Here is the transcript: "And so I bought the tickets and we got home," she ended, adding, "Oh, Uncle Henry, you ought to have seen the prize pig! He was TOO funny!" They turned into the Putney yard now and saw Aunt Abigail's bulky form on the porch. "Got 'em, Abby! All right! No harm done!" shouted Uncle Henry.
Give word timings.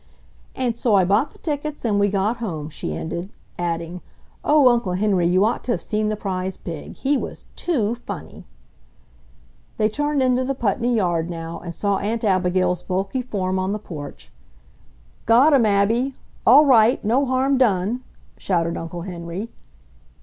"And 0.55 0.75
so 0.75 0.95
I 0.95 1.05
bought 1.05 1.29
the 1.29 1.37
tickets 1.37 1.85
and 1.85 1.99
we 1.99 2.09
got 2.09 2.37
home," 2.37 2.69
she 2.71 2.95
ended, 2.95 3.29
adding, 3.59 4.01
"Oh, 4.43 4.67
Uncle 4.69 4.93
Henry, 4.93 5.27
you 5.27 5.45
ought 5.45 5.63
to 5.65 5.73
have 5.73 5.81
seen 5.83 6.09
the 6.09 6.15
prize 6.15 6.57
pig! 6.57 6.95
He 6.97 7.17
was 7.17 7.45
TOO 7.55 7.93
funny!" 7.93 8.47
They 9.77 9.89
turned 9.89 10.23
into 10.23 10.43
the 10.43 10.55
Putney 10.55 10.95
yard 10.95 11.29
now 11.29 11.59
and 11.59 11.71
saw 11.75 11.97
Aunt 11.99 12.23
Abigail's 12.23 12.81
bulky 12.81 13.21
form 13.21 13.59
on 13.59 13.73
the 13.73 13.77
porch. 13.77 14.31
"Got 15.27 15.53
'em, 15.53 15.67
Abby! 15.67 16.15
All 16.47 16.65
right! 16.65 17.05
No 17.05 17.25
harm 17.27 17.59
done!" 17.59 18.03
shouted 18.37 18.77
Uncle 18.77 19.03
Henry. 19.03 19.49